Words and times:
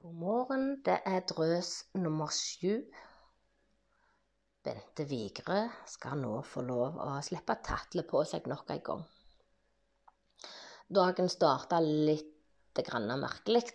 God 0.00 0.14
morgen. 0.16 0.62
Det 0.80 0.94
er 1.04 1.20
drøs 1.28 1.70
nummer 2.00 2.30
sju. 2.32 2.78
Bente 4.64 5.04
Vigre 5.04 5.58
skal 5.92 6.22
nå 6.22 6.38
få 6.48 6.62
lov 6.64 6.96
å 7.04 7.18
slippe 7.20 7.58
tatlet 7.66 8.08
på 8.08 8.22
seg 8.30 8.48
nok 8.48 8.72
en 8.72 8.80
gang. 8.86 9.02
Dagen 10.88 11.28
starta 11.28 11.82
litt 11.84 12.80
merkelig, 12.80 13.66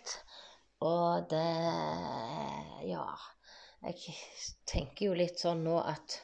og 0.82 1.30
det 1.30 1.44
Ja, 2.90 3.06
jeg 3.86 4.18
tenker 4.66 5.06
jo 5.06 5.14
litt 5.14 5.38
sånn 5.38 5.62
nå 5.62 5.78
at 5.78 6.18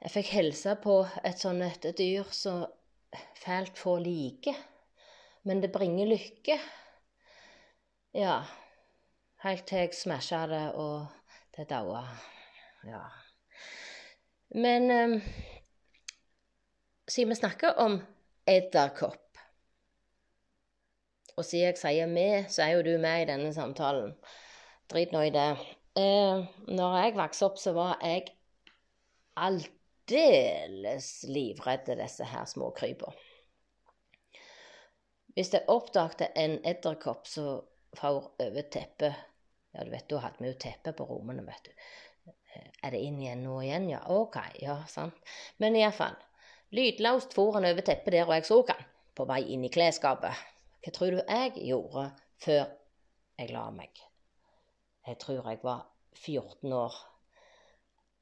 jeg 0.00 0.16
fikk 0.16 0.32
hilse 0.38 0.78
på 0.80 1.02
et 1.22 1.44
sånt 1.44 1.60
et 1.84 1.92
dyr 1.98 2.24
som 2.32 2.64
fælt 3.44 3.76
få 3.76 3.98
liker, 4.00 4.56
men 5.44 5.60
det 5.60 5.74
bringer 5.76 6.08
lykke. 6.08 6.60
Ja, 8.16 8.40
Helt 9.44 9.66
til 9.68 9.82
jeg 9.82 9.92
smasha 9.92 10.38
det, 10.48 10.62
og 10.80 11.04
det 11.52 11.66
daua. 11.68 12.00
Ja. 12.88 13.02
Men 14.56 14.86
um, 14.90 15.18
siden 17.08 17.28
vi 17.28 17.36
snakker 17.36 17.76
om 17.84 17.98
edderkopp, 18.48 19.42
og 21.36 21.44
siden 21.44 21.66
jeg 21.66 21.76
sier 21.76 22.08
vi, 22.14 22.24
så 22.48 22.64
er 22.64 22.70
jo 22.72 22.86
du 22.86 22.94
med 23.02 23.26
i 23.26 23.26
denne 23.28 23.50
samtalen. 23.52 24.14
Drit 24.88 25.12
nå 25.12 25.26
i 25.26 25.34
det. 25.34 25.50
Eh, 26.00 26.48
når 26.72 26.96
jeg 27.02 27.14
vokste 27.18 27.50
opp, 27.50 27.60
så 27.60 27.76
var 27.76 28.00
jeg 28.00 28.32
aldeles 29.36 31.10
livredd 31.28 31.92
disse 32.00 32.30
her 32.32 32.48
små 32.48 32.70
småkrypa. 32.70 33.12
Hvis 35.36 35.52
jeg 35.52 35.68
oppdaget 35.68 36.32
en 36.32 36.58
edderkopp 36.64 37.28
som 37.28 37.60
for 37.94 38.32
over 38.40 38.70
teppet 38.72 39.33
ja, 39.74 39.84
du 39.84 39.90
vet, 39.90 40.06
da 40.10 40.22
hadde 40.22 40.42
vi 40.42 40.50
jo 40.52 40.58
teppe 40.64 40.94
på 40.96 41.06
rommene, 41.08 41.44
vet 41.46 41.68
du. 41.68 41.72
Er 42.86 42.94
det 42.94 43.00
inn 43.02 43.18
igjen 43.18 43.42
nå 43.42 43.58
igjen? 43.64 43.88
Ja, 43.90 44.00
OK. 44.14 44.38
Ja, 44.62 44.78
sant. 44.90 45.16
Men 45.58 45.76
iallfall. 45.78 46.16
Lydløst 46.74 47.34
for 47.34 47.56
han 47.56 47.66
over 47.66 47.86
teppet 47.86 48.14
der, 48.14 48.28
og 48.28 48.36
jeg 48.36 48.46
så 48.46 48.60
han 48.70 48.84
på 49.14 49.26
vei 49.30 49.40
inn 49.54 49.66
i 49.66 49.70
klesskapet. 49.74 50.44
Hva 50.84 50.92
tror 50.94 51.14
du 51.14 51.20
jeg 51.22 51.54
gjorde 51.64 52.08
før 52.44 52.64
jeg 53.38 53.50
la 53.54 53.64
meg? 53.74 53.98
Jeg 55.06 55.18
tror 55.22 55.50
jeg 55.50 55.60
var 55.62 55.82
14 56.16 56.72
år. 56.72 56.94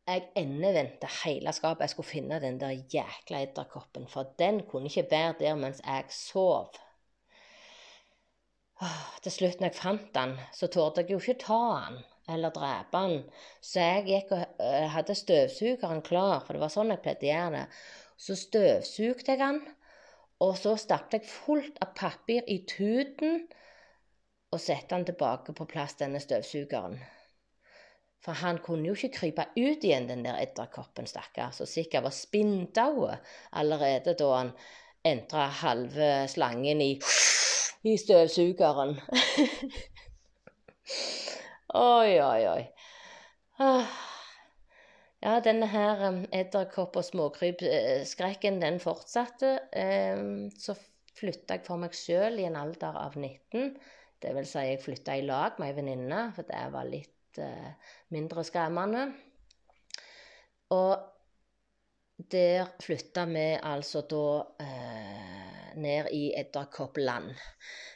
Jeg 0.09 0.25
endevendte 0.37 1.09
hele 1.23 1.53
skapet. 1.55 1.85
Jeg 1.85 1.95
skulle 1.95 2.09
finne 2.09 2.41
den 2.43 2.59
der 2.61 2.73
jækla 2.75 3.43
edderkoppen, 3.45 4.09
for 4.11 4.33
den 4.39 4.65
kunne 4.67 4.91
ikke 4.91 5.11
være 5.11 5.37
der 5.41 5.55
mens 5.55 5.83
jeg 5.85 6.09
sov. 6.11 6.73
Til 9.23 9.31
slutt, 9.31 9.61
når 9.61 9.71
jeg 9.71 9.79
fant 9.79 10.09
den, 10.15 10.33
så 10.55 10.67
torde 10.67 11.05
jeg 11.05 11.15
jo 11.15 11.21
ikke 11.23 11.39
ta 11.45 11.61
den 11.85 12.01
eller 12.33 12.55
drepe 12.55 12.99
den. 12.99 13.25
Så 13.63 13.83
jeg 13.83 14.07
gikk 14.09 14.33
og 14.35 14.43
uh, 14.63 14.89
hadde 14.95 15.15
støvsugeren 15.19 16.03
klar, 16.07 16.43
for 16.43 16.55
det 16.55 16.63
var 16.63 16.73
sånn 16.73 16.91
jeg 16.95 17.03
pleide 17.05 17.27
å 17.27 17.31
gjøre 17.31 17.55
det. 17.57 17.65
Så 18.23 18.37
støvsugde 18.39 19.35
jeg 19.35 19.41
den, 19.43 19.61
og 20.43 20.55
så 20.59 20.75
stappet 20.79 21.21
jeg 21.21 21.31
fullt 21.31 21.81
av 21.83 21.95
papir 21.99 22.47
i 22.51 22.63
tuten 22.67 23.45
og 24.53 24.61
satte 24.61 24.93
den 24.95 25.07
tilbake 25.09 25.55
på 25.57 25.67
plass, 25.71 25.97
denne 26.01 26.21
støvsugeren. 26.23 26.99
For 28.23 28.39
han 28.39 28.61
kunne 28.63 28.91
jo 28.91 28.95
ikke 28.95 29.17
krype 29.17 29.49
ut 29.57 29.83
igjen, 29.83 30.07
den 30.11 30.23
der 30.27 30.39
edderkoppen, 30.43 31.09
stakkar, 31.11 31.55
som 31.57 31.67
sikkert 31.67 32.07
var 32.07 32.15
spinndau 32.15 33.09
allerede 33.59 34.15
da 34.19 34.29
han 34.37 34.53
entra 35.07 35.49
halve 35.63 36.13
slangen 36.31 36.85
i 36.85 36.93
i 37.83 37.97
støvsugeren. 37.99 38.97
oi, 41.83 42.21
oi, 42.21 42.43
oi. 42.53 42.63
Ah. 43.63 43.99
Ja, 45.23 45.37
denne 45.39 45.69
her 45.71 46.01
um, 46.09 46.25
edderkopp- 46.35 46.97
og 46.99 47.05
småkrypskrekken, 47.07 48.59
den 48.63 48.81
fortsatte. 48.83 49.53
Um, 49.71 50.49
så 50.59 50.75
flytta 51.19 51.59
jeg 51.59 51.67
for 51.67 51.79
meg 51.79 51.95
sjøl 51.95 52.41
i 52.43 52.47
en 52.49 52.59
alder 52.59 52.99
av 52.99 53.15
19. 53.19 53.77
Det 54.23 54.33
vil 54.35 54.49
si, 54.51 54.65
jeg 54.67 54.83
flytta 54.83 55.15
i 55.19 55.27
lag 55.27 55.59
med 55.63 55.71
ei 55.71 55.77
venninne, 55.79 56.25
for 56.35 56.49
det 56.49 56.65
var 56.75 56.91
litt 56.91 57.39
uh, 57.43 57.95
mindre 58.15 58.43
skremmende. 58.47 59.05
Og 60.75 60.93
der 62.33 62.75
flytta 62.83 63.27
vi 63.31 63.47
altså 63.63 64.03
da 64.11 64.27
uh, 64.63 65.32
ned 65.77 66.11
i 66.13 66.33
Edderkoppland. 66.39 67.33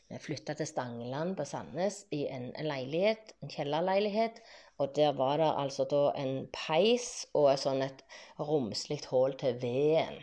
Vi 0.08 0.20
flytta 0.22 0.54
til 0.54 0.68
Stangeland 0.70 1.34
på 1.38 1.44
Sandnes 1.48 2.04
i 2.14 2.26
en, 2.30 2.52
leilighet, 2.62 3.34
en 3.42 3.50
kjellerleilighet. 3.50 4.38
Og 4.78 4.92
der 4.96 5.12
var 5.16 5.40
det 5.40 5.48
altså 5.56 5.86
da 5.90 6.02
en 6.20 6.46
peis 6.54 7.26
og 7.34 7.50
et 7.52 7.62
sånn 7.62 7.82
et 7.86 8.04
romslig 8.38 9.00
hull 9.10 9.34
til 9.40 9.56
veden. 9.62 10.20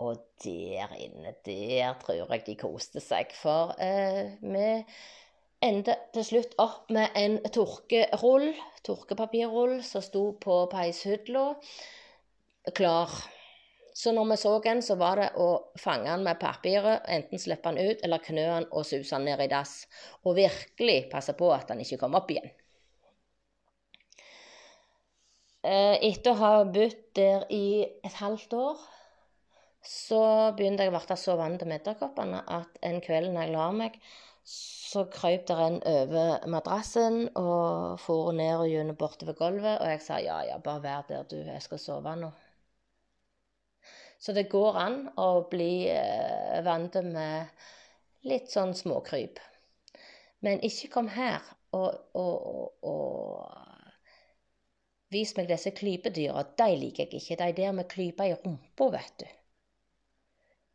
Og 0.00 0.20
der 0.44 0.92
inne, 0.96 1.34
der 1.46 1.96
tror 2.00 2.18
jeg 2.18 2.44
de 2.46 2.56
koste 2.60 3.02
seg. 3.04 3.32
For 3.36 3.74
eh, 3.80 4.36
vi 4.40 4.68
endte 5.64 5.96
til 6.14 6.26
slutt 6.26 6.56
opp 6.62 6.88
med 6.92 7.16
en 7.20 7.36
tørkerull, 7.52 8.50
tørkepapirrull, 8.86 9.80
som 9.84 10.04
sto 10.04 10.30
på 10.40 10.62
peishylla 10.72 11.52
klar. 12.76 13.12
Så 14.00 14.12
når 14.16 14.30
vi 14.30 14.36
så 14.40 14.54
den, 14.64 14.80
så 14.82 14.94
var 14.96 15.20
det 15.20 15.28
å 15.36 15.48
fange 15.80 16.08
den 16.08 16.22
med 16.24 16.38
papiret, 16.40 17.02
enten 17.10 17.40
slippe 17.42 17.68
den 17.68 17.90
ut 17.90 18.04
eller 18.06 18.22
knø 18.24 18.46
den 18.46 18.68
og 18.70 18.86
suse 18.88 19.12
den 19.12 19.26
ned 19.28 19.42
i 19.44 19.50
dass. 19.50 19.82
Og 20.24 20.38
virkelig 20.38 21.02
passe 21.12 21.34
på 21.36 21.50
at 21.52 21.68
den 21.68 21.82
ikke 21.84 21.98
kom 22.00 22.16
opp 22.16 22.32
igjen. 22.32 22.48
Eh, 25.60 25.98
etter 26.08 26.32
å 26.32 26.40
ha 26.40 26.52
bodd 26.64 26.96
der 27.18 27.44
i 27.52 27.84
et 27.84 28.16
halvt 28.22 28.56
år, 28.56 28.80
så 29.84 30.22
begynte 30.56 30.86
jeg 30.86 30.92
å 30.92 30.96
bli 30.96 31.16
så 31.20 31.36
vant 31.36 31.60
til 31.60 31.76
edderkoppene 31.76 32.40
at 32.56 32.80
en 32.86 33.00
kveld 33.04 33.34
når 33.34 33.44
jeg 33.44 33.56
la 33.58 33.70
meg, 33.76 33.98
så 34.50 35.04
krøp 35.12 35.44
der 35.50 35.60
en 35.66 35.80
over 35.86 36.46
madrassen 36.48 37.26
og 37.36 38.00
for 38.00 38.32
ned 38.32 38.56
og 38.56 38.70
gjennom 38.72 38.96
bortover 38.96 39.36
gulvet. 39.36 39.76
Og 39.76 39.92
jeg 39.92 40.06
sa 40.06 40.22
ja, 40.24 40.40
ja, 40.48 40.56
bare 40.64 40.86
vær 40.88 41.04
der, 41.12 41.28
du, 41.28 41.36
jeg 41.44 41.68
skal 41.68 41.82
sove 41.82 42.16
nå. 42.16 42.32
Så 44.20 44.32
det 44.36 44.50
går 44.52 44.76
an 44.76 44.98
å 45.16 45.28
bli 45.48 45.88
eh, 45.88 46.60
vant 46.64 46.98
med 47.06 47.48
litt 48.28 48.50
sånn 48.52 48.74
småkryp. 48.76 49.40
Men 50.44 50.60
ikke 50.64 50.90
kom 50.92 51.08
her 51.12 51.40
og, 51.76 51.94
og, 52.16 52.36
og, 52.50 52.90
og 52.90 53.70
vis 55.14 55.32
meg 55.38 55.48
disse 55.50 55.72
klypedyra. 55.76 56.44
De 56.58 56.68
liker 56.82 57.06
jeg 57.06 57.20
ikke. 57.20 57.38
De 57.40 57.52
der 57.62 57.72
med 57.76 57.88
klyper 57.90 58.28
i 58.28 58.36
rumpa, 58.36 58.90
vet 58.94 59.24
du. 59.24 59.26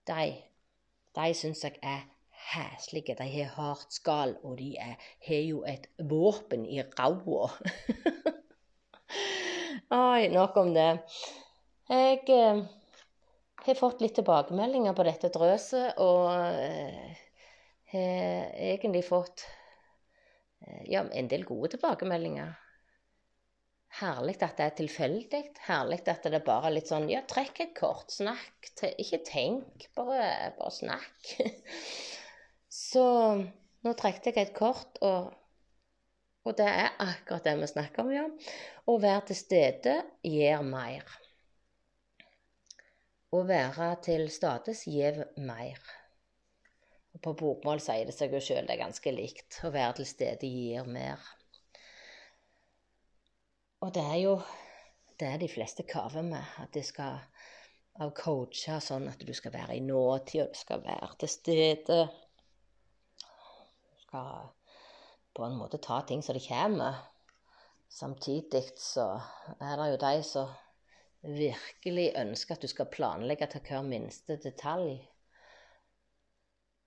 De, 0.10 0.26
de 1.18 1.28
syns 1.38 1.64
jeg 1.66 1.80
er 1.82 2.04
heslige. 2.52 3.16
De 3.18 3.28
har 3.30 3.54
hardt 3.56 3.94
skall, 3.94 4.36
og 4.44 4.58
de 4.60 4.74
har 4.82 5.42
jo 5.42 5.64
et 5.70 5.88
våpen 6.02 6.66
i 6.66 6.82
ræva. 6.82 7.48
Oi, 10.02 10.28
nok 10.34 10.58
om 10.58 10.74
det. 10.74 10.90
Jeg 11.90 12.22
eh, 12.34 12.66
har 13.66 13.80
fått 13.80 14.02
litt 14.04 14.16
tilbakemeldinger 14.18 14.96
på 14.98 15.06
dette 15.08 15.32
drøset, 15.34 15.98
og 16.02 16.30
eh, 16.34 17.24
har 17.94 18.52
egentlig 18.72 19.06
fått 19.08 19.46
eh, 20.66 20.84
ja, 20.92 21.06
en 21.06 21.32
del 21.32 21.46
gode 21.48 21.76
tilbakemeldinger. 21.76 22.54
Herlig 23.96 24.36
at 24.44 24.58
det 24.60 24.66
er 24.66 24.76
tilfeldig. 24.76 25.42
Herlig 25.70 26.02
at 26.12 26.26
det 26.28 26.36
er 26.36 26.44
bare 26.44 26.74
litt 26.74 26.90
sånn 26.92 27.08
Ja, 27.08 27.22
trekk 27.30 27.62
et 27.64 27.76
kort. 27.78 28.12
Snakk. 28.12 28.74
Ikke 29.00 29.22
tenk, 29.24 29.88
bare, 29.96 30.52
bare 30.58 30.74
snakk. 30.76 31.36
Så 32.76 33.06
nå 33.86 33.94
trekte 33.96 34.34
jeg 34.34 34.50
et 34.50 34.56
kort, 34.58 34.98
og, 35.06 35.32
og 36.44 36.58
det 36.60 36.68
er 36.68 36.98
akkurat 37.06 37.46
det 37.48 37.56
vi 37.62 37.70
snakker 37.72 38.04
om, 38.04 38.12
ja. 38.12 38.26
Å 38.90 38.98
være 39.00 39.30
til 39.30 39.40
stede 39.40 39.96
gir 40.28 40.66
mer. 40.66 41.06
Å 43.36 43.42
være 43.44 43.88
til 44.06 44.30
stades 44.32 44.86
gjev 44.88 45.24
mer. 45.44 45.80
Og 47.16 47.22
på 47.24 47.34
bokmål 47.40 47.82
sier 47.84 48.08
det 48.08 48.16
seg 48.16 48.36
jo 48.36 48.40
sjøl 48.44 48.68
det 48.68 48.76
er 48.78 48.84
ganske 48.86 49.12
likt. 49.12 49.60
Å 49.68 49.72
være 49.76 49.98
til 50.00 50.08
stede 50.08 50.48
gir 50.48 50.88
mer. 50.88 51.20
Og 53.84 53.92
det 53.96 54.04
er 54.04 54.22
jo 54.22 54.38
det 55.20 55.28
er 55.32 55.40
de 55.40 55.48
fleste 55.52 55.84
kaver 55.88 56.24
med. 56.28 56.44
At 56.64 56.74
de 56.76 56.84
skal 56.84 57.20
av 58.04 58.12
coacher 58.16 58.82
sånn 58.84 59.08
at 59.08 59.22
du 59.24 59.32
skal 59.36 59.54
være 59.56 59.78
i 59.78 59.84
nåtid, 59.84 60.42
og 60.44 60.52
du 60.52 60.60
skal 60.60 60.84
være 60.84 61.12
til 61.22 61.32
stede. 61.32 62.00
Du 63.20 64.02
skal 64.04 64.50
på 65.36 65.46
en 65.48 65.56
måte 65.60 65.80
ta 65.84 66.02
ting 66.08 66.24
som 66.24 66.36
det 66.36 66.44
kommer. 66.48 67.00
Samtidig 67.92 68.66
så 68.80 69.14
er 69.60 69.80
det 69.80 69.90
jo 69.94 70.00
de 70.04 70.14
som 70.28 70.52
virkelig 71.26 72.12
ønsker 72.20 72.56
at 72.56 72.64
du 72.64 72.70
skal 72.72 72.92
planlegge 72.92 73.48
til 73.52 73.64
hver 73.68 73.86
minste 73.88 74.38
detalj. 74.44 74.98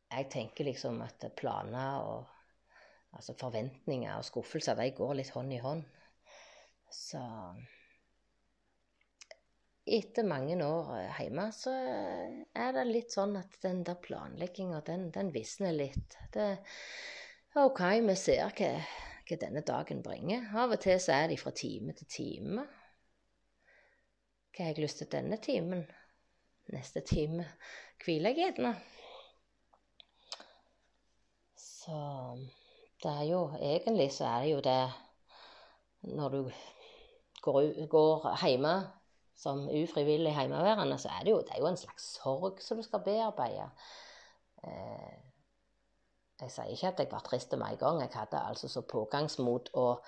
Jeg 0.08 0.28
tenker 0.32 0.64
liksom 0.64 1.02
at 1.04 1.26
planer 1.36 2.02
og 2.06 2.26
Altså 3.16 3.34
forventninger 3.40 4.12
og 4.14 4.26
skuffelser, 4.26 4.76
de 4.76 4.92
går 4.94 5.16
litt 5.18 5.32
hånd 5.32 5.52
i 5.56 5.60
hånd. 5.62 5.82
Så 6.92 7.20
etter 9.88 10.26
mange 10.28 10.56
år 10.64 10.92
hjemme, 11.16 11.48
så 11.56 11.72
er 11.72 12.74
det 12.76 12.84
litt 12.88 13.14
sånn 13.16 13.36
at 13.40 13.56
den 13.64 13.80
der 13.88 13.96
planlegginga, 14.04 14.82
den, 14.86 15.08
den 15.14 15.32
visner 15.32 15.72
litt. 15.72 16.18
Det 16.34 16.48
er 16.52 17.62
OK, 17.64 17.80
vi 18.04 18.16
ser 18.20 18.52
hva, 18.52 18.72
hva 19.24 19.40
denne 19.40 19.64
dagen 19.66 20.04
bringer. 20.04 20.50
Av 20.52 20.76
og 20.76 20.82
til 20.84 21.00
så 21.00 21.16
er 21.16 21.32
de 21.32 21.40
fra 21.40 21.54
time 21.56 21.96
til 21.96 22.12
time. 22.12 22.68
Hva 24.52 24.64
har 24.64 24.72
jeg 24.72 24.84
lyst 24.84 25.02
til 25.02 25.10
denne 25.12 25.38
timen? 25.42 25.84
Neste 26.72 27.00
time 27.00 27.46
hviler 28.04 28.34
jeg 28.36 28.54
gjerne. 28.56 28.74
Så 31.56 31.98
det 33.02 33.10
er 33.10 33.22
jo 33.30 33.40
Egentlig 33.56 34.12
så 34.12 34.24
er 34.24 34.42
det 34.42 34.50
jo 34.52 34.60
det 34.60 34.92
Når 36.02 36.28
du 36.28 36.50
går, 37.42 37.86
går 37.86 38.28
hjemme 38.46 38.74
som 39.38 39.68
ufrivillig 39.68 40.34
hjemmeværende, 40.34 40.98
så 40.98 41.08
er 41.08 41.24
det 41.24 41.30
jo, 41.30 41.38
det 41.38 41.54
er 41.54 41.60
jo 41.62 41.66
en 41.66 41.76
slags 41.76 42.04
sorg 42.18 42.62
som 42.62 42.76
du 42.76 42.82
skal 42.82 43.02
bearbeide. 43.04 43.68
Eh, 44.64 45.18
jeg 46.40 46.50
sier 46.50 46.72
ikke 46.74 46.88
at 46.88 47.02
jeg 47.02 47.10
var 47.12 47.22
trist 47.26 47.54
med 47.54 47.66
en 47.66 47.78
gang. 47.78 48.00
Jeg 48.00 48.10
hadde 48.14 48.40
altså 48.48 48.68
så 48.68 48.80
pågangsmot 48.80 49.70
og 49.74 50.04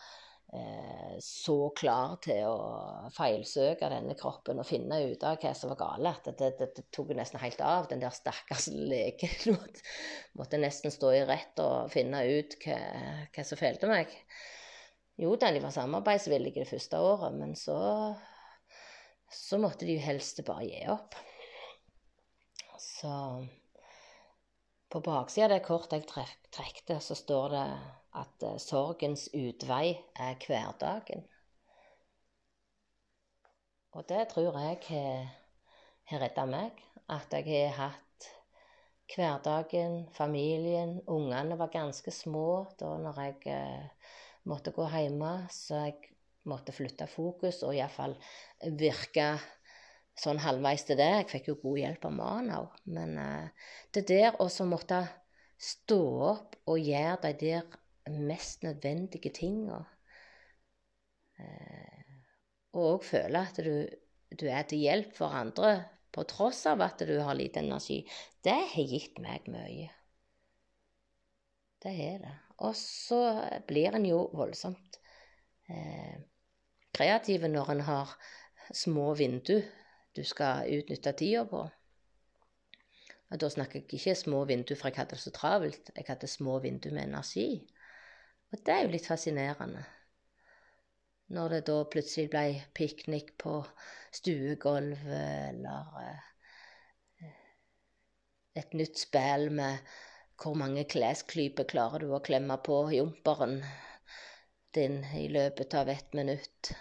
så 1.23 1.56
klar 1.79 2.17
til 2.25 2.49
å 2.49 3.11
feilsøke 3.14 3.91
denne 3.93 4.17
kroppen 4.19 4.58
og 4.58 4.67
finne 4.67 4.99
ut 5.12 5.23
av 5.26 5.37
hva 5.38 5.52
som 5.55 5.70
var 5.70 5.79
galt. 5.79 6.26
at 6.26 6.41
det, 6.41 6.49
det, 6.58 6.70
det 6.76 6.87
tok 6.91 7.12
nesten 7.14 7.43
helt 7.43 7.61
av. 7.62 7.87
Den 7.91 8.02
der 8.02 8.14
stakkars 8.14 8.67
legen 8.93 9.58
måtte 10.38 10.58
nesten 10.58 10.91
stå 10.94 11.12
i 11.14 11.23
rett 11.29 11.62
og 11.62 11.93
finne 11.93 12.25
ut 12.26 12.58
hva, 12.64 12.81
hva 13.37 13.47
som 13.47 13.61
feilte 13.61 13.91
meg. 13.91 14.11
Jo 15.20 15.37
da, 15.37 15.52
de 15.52 15.62
var 15.62 15.75
samarbeidsvillige 15.76 16.64
det 16.64 16.70
første 16.70 16.99
året, 16.99 17.37
men 17.37 17.55
så 17.58 17.79
så 19.31 19.61
måtte 19.62 19.87
de 19.87 19.94
jo 19.94 20.03
helst 20.03 20.43
bare 20.46 20.67
gi 20.67 20.81
opp. 20.91 21.14
Så 22.82 23.12
på 24.91 25.03
baksida 25.06 25.46
av 25.46 25.53
det 25.55 25.62
kortet 25.62 26.08
jeg 26.11 26.26
trekte, 26.50 26.99
så 26.99 27.14
står 27.14 27.53
det 27.55 27.67
at 28.19 28.47
uh, 28.47 28.57
sorgens 28.59 29.29
utvei 29.35 29.95
er 30.19 30.39
hverdagen. 30.47 31.27
Og 33.95 34.07
det 34.09 34.29
tror 34.31 34.59
jeg 34.62 34.85
har 36.11 36.23
redda 36.23 36.47
meg. 36.47 36.79
At 37.11 37.33
jeg 37.35 37.73
har 37.75 37.91
hatt 37.91 38.29
hverdagen, 39.11 40.05
familien. 40.15 41.01
Ungene 41.11 41.59
var 41.59 41.73
ganske 41.75 42.12
små 42.15 42.67
da 42.79 42.95
når 43.03 43.23
jeg 43.25 43.41
uh, 43.51 44.11
måtte 44.51 44.75
gå 44.75 44.87
hjemme, 44.91 45.33
så 45.51 45.85
jeg 45.89 45.97
måtte 46.49 46.73
flytte 46.73 47.09
fokus 47.11 47.61
og 47.67 47.75
iallfall 47.77 48.15
virke 48.81 49.35
sånn 50.21 50.41
halvveis 50.43 50.87
til 50.87 50.99
det. 51.01 51.11
Jeg 51.21 51.31
fikk 51.31 51.51
jo 51.51 51.59
god 51.63 51.83
hjelp 51.83 52.06
av 52.09 52.15
mannen 52.17 52.55
òg. 52.61 52.79
Men 52.95 53.19
uh, 53.19 53.71
det 53.95 54.06
der 54.11 54.39
å 54.41 54.49
måtte 54.69 55.03
stå 55.61 56.01
opp 56.31 56.56
og 56.71 56.81
gjøre 56.81 57.19
de 57.27 57.35
der 57.43 57.80
mest 58.19 58.62
nødvendige 58.67 59.33
tinga 59.35 59.81
uh, 61.39 62.11
Og 62.73 62.85
òg 62.95 63.07
føle 63.07 63.43
at 63.43 63.57
du, 63.65 63.87
du, 64.35 64.47
er 64.47 64.62
til 64.69 64.79
hjelp 64.85 65.15
for 65.17 65.35
andre 65.35 65.73
på 66.15 66.23
tross 66.31 66.65
av 66.67 66.83
at 66.83 67.03
du 67.07 67.17
har 67.23 67.35
lite 67.39 67.62
energi, 67.62 68.03
det 68.45 68.59
har 68.75 68.93
gitt 68.93 69.19
meg 69.23 69.47
mye. 69.51 69.89
Det 71.83 71.93
har 71.97 72.19
det. 72.23 72.33
Og 72.67 72.75
så 72.77 73.21
blir 73.67 73.95
en 73.97 74.07
jo 74.07 74.25
voldsomt 74.37 74.99
eh, 75.71 76.19
kreativ 76.93 77.47
når 77.49 77.71
en 77.75 77.85
har 77.87 78.15
små 78.75 79.15
vindu 79.19 79.61
du 80.17 80.25
skal 80.27 80.69
utnytte 80.75 81.13
tida 81.17 81.45
på. 81.49 81.63
Og 83.31 83.39
da 83.39 83.51
snakker 83.51 83.81
jeg 83.81 84.01
ikke 84.01 84.17
små 84.19 84.43
vindu 84.49 84.75
for 84.75 84.91
jeg 84.91 84.99
hadde 84.99 85.15
det 85.15 85.23
så 85.23 85.33
travelt, 85.35 85.93
jeg 85.95 86.06
hadde 86.09 86.31
små 86.31 86.59
vindu 86.65 86.91
med 86.91 87.06
energi. 87.06 87.63
Og 88.50 88.62
det 88.67 88.75
er 88.75 88.85
jo 88.85 88.93
litt 88.94 89.06
fascinerende. 89.06 89.82
Når 91.31 91.52
det 91.55 91.61
da 91.69 91.76
plutselig 91.87 92.31
ble 92.32 92.44
piknik 92.75 93.37
på 93.38 93.61
stuegulvet, 94.17 95.52
eller 95.52 96.00
eh, 96.02 97.37
et 98.58 98.75
nytt 98.75 98.99
spill 98.99 99.50
med 99.55 99.93
hvor 100.41 100.56
mange 100.58 100.87
klesklyper 100.91 101.69
klarer 101.70 102.02
du 102.02 102.14
å 102.17 102.23
klemme 102.25 102.56
på 102.64 102.81
jumperen 102.97 103.61
din 104.75 105.05
i 105.19 105.29
løpet 105.31 105.75
av 105.79 105.88
ett 105.93 106.12
minutt 106.17 106.73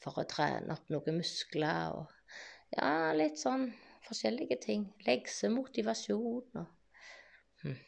for 0.00 0.20
å 0.20 0.26
trene 0.28 0.76
opp 0.76 0.88
noen 0.92 1.20
muskler 1.20 1.98
og 1.98 2.16
Ja, 2.70 3.10
litt 3.18 3.40
sånn 3.40 3.64
forskjellige 4.06 4.60
ting. 4.62 4.84
Leksemotivasjon 5.02 6.60
og 6.60 7.64
hm. 7.64 7.78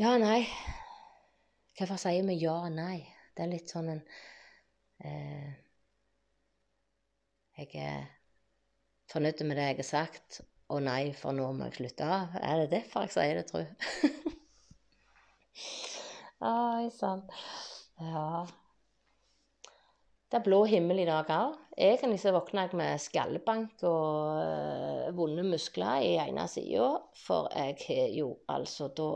Ja, 0.00 0.14
nei. 0.22 0.46
Hvorfor 1.78 2.00
sier 2.02 2.24
vi 2.26 2.34
ja 2.40 2.56
og 2.66 2.72
nei? 2.74 3.06
Det 3.36 3.44
er 3.44 3.50
litt 3.52 3.70
sånn 3.70 3.92
en 3.92 4.00
eh, 5.06 5.50
Jeg 7.54 7.68
er 7.78 8.08
fornøyd 9.12 9.44
med 9.46 9.60
det 9.60 9.66
jeg 9.68 9.76
har 9.78 9.86
sagt, 9.86 10.40
og 10.74 10.82
nei, 10.82 11.12
for 11.14 11.36
nå 11.36 11.46
må 11.54 11.68
jeg 11.68 11.76
slutte 11.78 12.08
av. 12.18 12.34
Er 12.42 12.64
det 12.64 12.72
derfor 12.72 13.06
jeg 13.06 13.14
sier 13.14 13.38
det, 13.38 13.46
tru? 13.46 13.62
Oi 16.48 16.90
sann. 16.94 17.22
Ja. 18.02 18.46
Det 20.28 20.40
er 20.40 20.44
blå 20.44 20.60
himmel 20.68 21.04
i 21.04 21.06
dag 21.08 21.30
òg. 21.32 21.54
Egentlig 21.78 22.18
så 22.24 22.34
våkna 22.34 22.66
jeg 22.66 22.78
med 22.78 23.00
skallebank 23.06 23.86
og 23.86 24.42
uh, 24.42 25.08
vonde 25.14 25.46
muskler 25.46 26.02
i 26.04 26.12
ene 26.26 26.50
sida, 26.50 26.90
for 27.22 27.48
jeg 27.54 27.78
har 27.86 28.12
jo 28.18 28.32
altså 28.50 28.90
da 28.98 29.12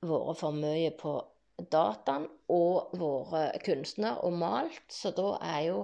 vært 0.00 0.38
for 0.40 0.56
mye 0.56 0.90
på 0.96 1.12
dataen 1.70 2.26
og 2.48 2.94
vært 2.96 3.60
kunstner 3.66 4.22
og 4.24 4.36
malt, 4.40 4.86
så 4.88 5.12
da 5.12 5.34
er 5.44 5.60
jo 5.68 5.82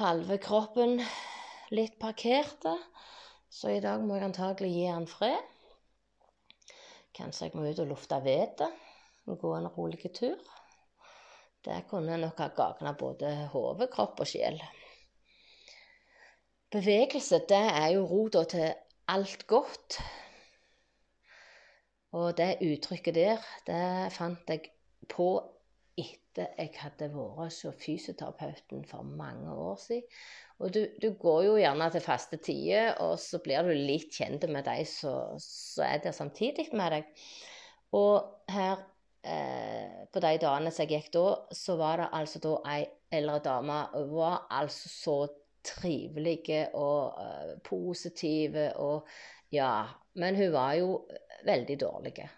halve 0.00 0.36
kroppen 0.42 1.00
litt 1.72 1.96
parkerte. 2.00 2.76
Så 3.48 3.72
i 3.72 3.80
dag 3.80 4.02
må 4.04 4.18
jeg 4.18 4.26
antagelig 4.26 4.72
gi 4.74 4.84
han 4.90 5.06
fred. 5.08 5.52
Kanskje 7.16 7.48
jeg 7.48 7.56
må 7.56 7.64
ut 7.64 7.80
og 7.80 7.88
lufte 7.94 8.18
vettet 8.20 8.82
og 9.26 9.38
gå 9.40 9.54
en 9.56 9.70
rolig 9.72 10.12
tur. 10.12 10.36
Det 11.64 11.78
kunne 11.88 12.18
nok 12.20 12.38
ha 12.38 12.50
gagna 12.54 12.92
både 12.94 13.32
hode, 13.54 13.88
kropp 13.90 14.20
og 14.22 14.28
sjel. 14.28 14.60
Bevegelse, 16.70 17.40
det 17.48 17.64
er 17.72 17.88
jo 17.96 18.04
rota 18.10 18.44
til 18.50 18.68
alt 19.08 19.46
godt. 19.48 19.96
Og 22.14 22.36
det 22.38 22.56
uttrykket 22.62 23.14
der, 23.16 23.44
det 23.66 24.12
fant 24.14 24.50
jeg 24.50 24.70
på 25.10 25.30
etter 25.96 26.52
jeg 26.58 26.72
hadde 26.76 27.08
vært 27.14 27.38
hos 27.38 27.62
fysioterapeuten 27.80 28.84
for 28.88 29.06
mange 29.06 29.52
år 29.52 29.78
siden. 29.80 30.18
Og 30.58 30.72
du, 30.72 30.82
du, 31.02 31.10
går 31.20 31.42
jo 31.44 31.56
gjerne 31.60 31.88
til 31.92 32.04
faste 32.04 32.38
tider, 32.40 32.94
og 33.04 33.18
så 33.20 33.40
blir 33.44 33.64
du 33.66 33.74
litt 33.76 34.14
kjent 34.16 34.46
med 34.48 34.64
de 34.64 34.84
som 34.88 35.36
er 35.84 36.00
der 36.04 36.16
samtidig 36.16 36.70
med 36.72 36.94
deg. 36.94 37.24
Og 37.96 38.48
her 38.52 38.80
eh, 39.24 40.06
på 40.12 40.22
de 40.24 40.36
dagene 40.40 40.72
som 40.72 40.86
jeg 40.86 40.94
gikk 40.94 41.10
da, 41.16 41.26
så 41.52 41.76
var 41.80 42.00
det 42.00 42.12
altså 42.16 42.40
da 42.44 42.54
ei 42.72 42.86
eldre 43.16 43.42
dame. 43.44 43.82
Hun 43.92 44.14
var 44.16 44.46
altså 44.50 44.92
så 44.92 45.18
trivelige 45.66 46.68
og 46.78 47.18
uh, 47.18 47.56
positive 47.66 48.68
og 48.78 49.08
Ja. 49.54 49.86
Men 50.16 50.36
hun 50.36 50.52
var 50.52 50.74
jo 50.74 51.08
veldig 51.44 51.80
dårlig. 51.80 52.28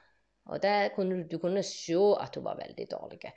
Og 0.48 0.64
kunne, 0.94 1.22
du 1.28 1.38
kunne 1.38 1.62
se 1.62 1.98
at 2.20 2.34
hun 2.34 2.44
var 2.44 2.58
veldig 2.58 2.86
dårlig. 2.90 3.32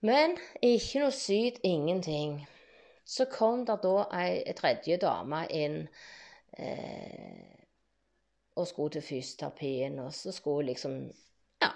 Men 0.00 0.36
ikke 0.62 1.02
noe 1.02 1.14
syd, 1.14 1.60
ingenting. 1.66 2.40
Så 3.08 3.26
kom 3.32 3.64
det 3.66 3.78
da 3.82 4.04
ei 4.20 4.54
tredje 4.56 4.98
dame 5.00 5.44
inn 5.54 5.78
eh, 6.58 7.54
og 8.58 8.66
skulle 8.68 8.98
til 8.98 9.06
fysioterapien, 9.06 9.98
og 10.02 10.12
så 10.14 10.32
skulle 10.32 10.62
hun 10.62 10.70
liksom 10.72 10.98
Ja, 11.62 11.72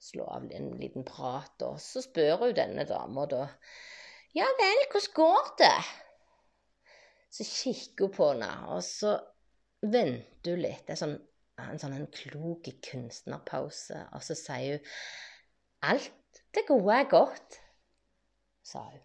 slå 0.00 0.24
av 0.26 0.48
en 0.50 0.70
liten 0.80 1.04
prat, 1.06 1.62
og 1.62 1.80
så 1.80 2.02
spør 2.02 2.40
hun 2.40 2.56
denne 2.56 2.86
dama 2.88 3.26
da 3.30 3.44
Ja 4.34 4.48
vel, 4.58 4.86
hvordan 4.90 5.14
går 5.14 5.52
det? 5.58 5.76
Så 7.30 7.44
kikker 7.44 8.08
hun 8.08 8.16
på 8.16 8.30
henne, 8.32 8.50
og 8.72 8.82
så 8.82 9.18
venter 9.82 10.54
hun 10.54 10.64
litt. 10.64 10.84
Det 10.86 10.94
er 10.96 11.00
sånn, 11.02 11.16
en 11.62 11.82
sånn 11.82 11.96
en 11.98 12.08
klok 12.14 12.70
kunstnerpause, 12.88 14.06
og 14.12 14.24
så 14.24 14.38
sier 14.38 14.78
hun 14.78 14.92
Alt 15.82 16.42
det 16.54 16.62
gode 16.68 16.94
er 16.94 17.08
godt, 17.10 17.56
sa 18.62 18.84
hun. 18.86 19.00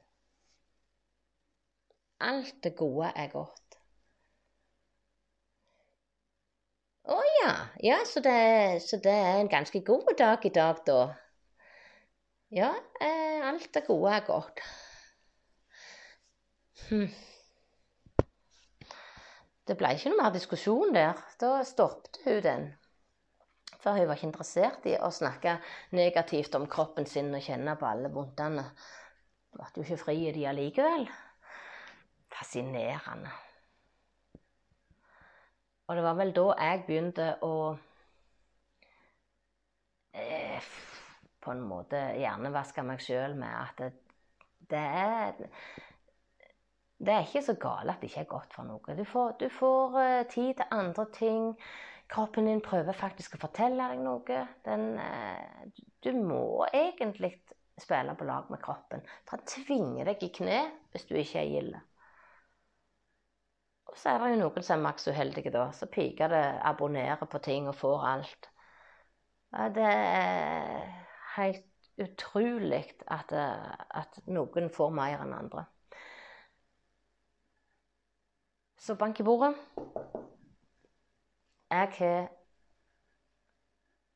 Alt 2.28 2.60
det 2.64 2.76
gode 2.78 3.10
er 3.16 3.32
godt. 3.34 3.80
Å 7.08 7.18
ja, 7.18 7.38
ja. 7.48 7.54
Ja, 7.84 7.98
så 8.06 8.20
det, 8.20 8.82
så 8.82 8.98
det 9.04 9.12
er 9.14 9.40
en 9.40 9.50
ganske 9.52 9.80
god 9.86 10.14
dag 10.18 10.46
i 10.46 10.50
dag, 10.50 10.80
da. 10.88 11.02
Ja, 12.52 12.72
eh, 13.02 13.48
alt 13.48 13.74
det 13.74 13.86
gode 13.88 14.12
er 14.16 14.26
godt. 14.26 14.62
Hm. 16.90 17.10
Det 19.68 19.76
ble 19.76 19.90
ikke 19.96 20.14
noe 20.14 20.22
mer 20.22 20.36
diskusjon 20.36 20.94
der. 20.96 21.18
Da 21.42 21.58
stoppet 21.68 22.22
hun 22.24 22.44
den. 22.44 22.68
For 23.82 23.98
hun 23.98 24.08
var 24.08 24.18
ikke 24.18 24.30
interessert 24.30 24.86
i 24.90 24.96
å 25.00 25.10
snakke 25.14 25.58
negativt 25.96 26.56
om 26.58 26.68
kroppen 26.72 27.08
sin 27.08 27.34
og 27.36 27.44
kjenne 27.44 27.76
på 27.80 27.88
alle 27.90 28.12
vondtene. 28.14 28.64
Ble 29.58 29.68
jo 29.76 29.84
ikke 29.84 30.00
fri 30.02 30.16
i 30.30 30.34
de 30.36 30.48
allikevel. 30.50 31.06
Fascinerende. 32.32 33.34
Og 35.88 35.96
det 35.96 36.04
var 36.04 36.18
vel 36.20 36.34
da 36.36 36.48
jeg 36.60 36.84
begynte 36.88 37.28
å 37.48 37.54
eh, 40.12 40.72
på 41.44 41.54
en 41.54 41.64
måte 41.64 42.02
hjernevaske 42.20 42.84
meg 42.84 43.04
sjøl 43.04 43.38
med 43.40 43.54
at 43.56 43.80
det, 43.80 43.92
det 44.68 44.84
er 44.84 45.46
det 46.98 47.14
er 47.14 47.28
ikke 47.28 47.44
så 47.46 47.54
galt 47.62 47.92
at 47.92 48.02
det 48.02 48.10
ikke 48.10 48.24
er 48.26 48.32
godt 48.32 48.56
for 48.58 48.66
noe. 48.66 48.96
Du 48.98 49.04
får, 49.06 49.36
du 49.42 49.50
får 49.54 49.98
uh, 49.98 50.24
tid 50.32 50.56
til 50.58 50.72
andre 50.74 51.06
ting. 51.14 51.52
Kroppen 52.10 52.48
din 52.50 52.64
prøver 52.64 52.96
faktisk 52.98 53.36
å 53.38 53.42
fortelle 53.44 53.90
deg 53.92 54.02
noe. 54.02 54.40
Den, 54.66 54.88
uh, 54.98 55.84
du 56.04 56.12
må 56.18 56.66
egentlig 56.72 57.36
spille 57.78 58.16
på 58.18 58.26
lag 58.26 58.50
med 58.50 58.64
kroppen. 58.64 59.06
For 59.28 59.38
han 59.38 59.46
tvinger 59.46 60.10
deg 60.10 60.26
i 60.26 60.32
kne 60.34 60.64
hvis 60.94 61.06
du 61.06 61.14
ikke 61.20 61.44
er 61.44 61.54
gild. 61.54 61.78
Og 63.88 63.98
så 64.02 64.12
er 64.12 64.24
det 64.24 64.34
jo 64.34 64.42
noen 64.42 64.66
som 64.66 64.80
er 64.80 64.88
maks 64.90 65.08
uheldige, 65.08 65.54
da. 65.54 65.70
Så 65.72 65.88
piker 65.92 66.34
det 66.34 66.46
abonnerer 66.66 67.30
på 67.30 67.40
ting 67.46 67.70
og 67.70 67.78
får 67.78 68.08
alt. 68.10 68.50
Det 69.78 69.86
er 69.86 70.82
helt 71.38 71.64
utrolig 72.04 72.84
at, 73.08 73.32
eh, 73.32 73.74
at 74.02 74.20
noen 74.28 74.70
får 74.74 74.92
mer 74.94 75.24
enn 75.24 75.34
andre. 75.34 75.64
Så 78.78 78.96
bank 78.96 79.20
i 79.20 79.24
bordet. 79.24 79.56
Jeg 81.70 81.92
har 82.00 82.28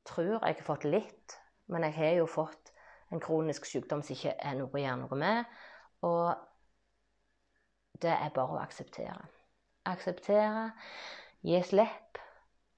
tror 0.06 0.24
jeg 0.46 0.56
har 0.56 0.63
fått 0.65 0.86
litt, 0.88 1.38
men 1.72 1.84
jeg 1.88 1.96
har 1.96 2.15
jo 2.20 2.27
fått 2.30 2.72
en 3.12 3.22
kronisk 3.24 3.65
sykdom 3.68 4.03
som 4.03 4.15
ikke 4.15 4.36
er 4.39 4.58
noe 4.58 4.72
å 4.74 4.82
gjøre 4.82 5.00
noe 5.03 5.20
med. 5.20 5.51
Og 6.08 6.27
det 8.01 8.13
er 8.13 8.34
bare 8.36 8.58
å 8.58 8.62
akseptere. 8.62 9.20
Akseptere, 9.89 10.72
gi 11.46 11.62
slipp 11.65 12.22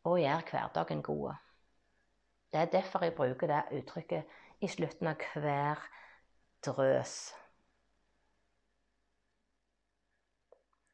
og 0.08 0.20
gjøre 0.22 0.48
hverdagen 0.52 1.04
god. 1.06 1.36
Det 2.54 2.62
er 2.62 2.74
derfor 2.74 3.06
jeg 3.06 3.16
bruker 3.18 3.50
det 3.50 3.64
uttrykket 3.80 4.64
i 4.64 4.70
slutten 4.70 5.10
av 5.10 5.24
hver 5.34 5.80
drøs. 6.66 7.16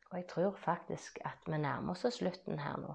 Og 0.10 0.18
jeg 0.18 0.28
tror 0.28 0.56
faktisk 0.56 1.20
at 1.26 1.38
vi 1.46 1.58
nærmer 1.58 1.94
oss 1.94 2.16
slutten 2.16 2.60
her 2.60 2.78
nå. 2.82 2.94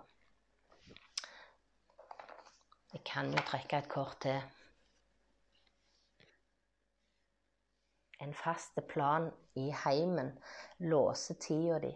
Jeg 2.93 3.03
kan 3.07 3.31
jo 3.31 3.43
trekke 3.47 3.79
et 3.79 3.89
kort 3.89 4.17
til. 4.21 4.41
En 8.21 8.35
fast 8.35 8.79
plan 8.89 9.31
i 9.55 9.71
heimen 9.85 10.39
låser 10.79 11.35
tida 11.35 11.79
di. 11.79 11.93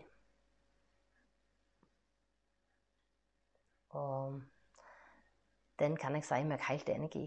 Og 3.91 4.43
den 5.79 5.97
kan 5.97 6.15
jeg 6.15 6.27
si 6.27 6.43
meg 6.45 6.67
helt 6.69 6.89
enig 6.89 7.11
i. 7.17 7.27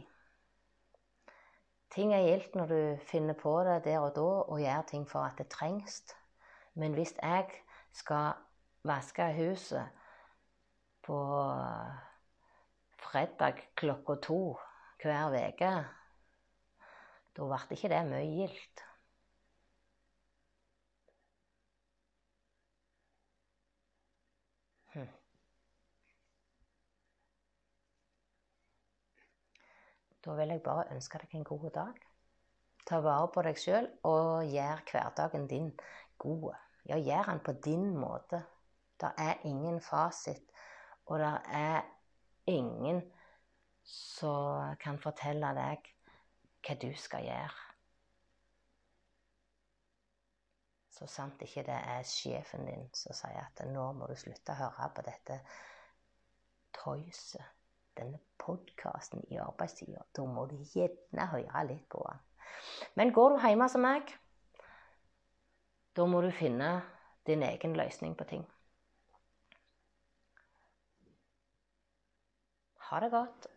Ting 1.91 2.13
er 2.13 2.23
gildt 2.23 2.55
når 2.55 2.71
du 2.71 2.81
finner 3.07 3.35
på 3.35 3.55
det 3.67 3.81
der 3.83 3.99
og 3.99 4.15
da 4.15 4.27
og 4.47 4.59
gjør 4.61 4.81
ting 4.87 5.09
for 5.09 5.19
at 5.19 5.37
det 5.37 5.49
trengs. 5.51 6.03
Men 6.73 6.93
hvis 6.93 7.15
jeg 7.23 7.49
skal 7.91 8.33
vaske 8.87 9.27
huset 9.37 9.89
på 11.05 11.17
fredag 13.01 13.61
klokka 13.75 14.15
to 14.21 14.41
hver 15.01 15.33
uke, 15.33 15.71
da 17.35 17.47
ble 17.47 17.75
ikke 17.75 17.89
det 17.89 18.01
mye 18.09 18.25
gildt. 18.29 18.83
Hm. 24.93 25.07
Da 30.21 30.35
vil 30.37 30.53
jeg 30.53 30.63
bare 30.63 30.89
ønske 30.93 31.21
deg 31.23 31.37
en 31.39 31.47
god 31.47 31.69
dag. 31.77 32.01
Ta 32.85 32.99
vare 33.01 33.29
på 33.33 33.41
deg 33.45 33.57
sjøl 33.57 33.87
og 34.07 34.43
gjør 34.51 34.83
hverdagen 34.91 35.47
din 35.49 35.71
god. 36.21 36.53
Ja, 36.89 36.97
gjør 36.97 37.29
den 37.29 37.39
på 37.45 37.53
din 37.65 37.97
måte. 37.97 38.43
Det 39.01 39.11
er 39.17 39.41
ingen 39.45 39.81
fasit, 39.81 40.51
og 41.05 41.19
det 41.19 41.33
er 41.47 41.81
ingen 42.45 43.01
som 43.83 44.75
kan 44.81 44.99
fortelle 45.01 45.53
deg 45.57 45.91
hva 46.61 46.77
du 46.81 46.91
skal 46.97 47.25
gjøre. 47.25 47.67
Så 50.93 51.07
sant 51.09 51.41
ikke 51.41 51.63
det 51.65 51.77
er 51.95 52.05
sjefen 52.05 52.67
din 52.67 52.83
som 52.93 53.15
sier 53.17 53.41
at 53.41 53.63
nå 53.73 53.87
må 53.97 54.05
du 54.09 54.13
slutte 54.19 54.53
å 54.53 54.59
høre 54.59 54.89
på 54.93 55.05
dette 55.07 55.39
tøyset, 56.77 57.47
denne 57.97 58.19
podkasten 58.41 59.25
i 59.33 59.39
arbeidstida. 59.41 60.03
Da 60.13 60.25
må 60.29 60.45
du 60.51 60.59
gjerne 60.75 61.25
høre 61.33 61.63
litt 61.71 61.87
på 61.89 62.03
den. 62.05 62.21
Men 62.99 63.13
går 63.15 63.33
du 63.33 63.41
hjemme 63.47 63.67
som 63.71 63.81
meg, 63.81 64.13
da 65.95 66.05
må 66.07 66.21
du 66.21 66.31
finne 66.31 66.71
din 67.27 67.43
egen 67.43 67.75
løsning 67.77 68.17
på 68.17 68.27
ting. 68.29 68.45
Ha 72.89 72.99
det 72.99 73.11
godt. 73.11 73.47